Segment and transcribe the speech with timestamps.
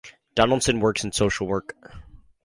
[0.33, 1.75] Donaldson works in social work.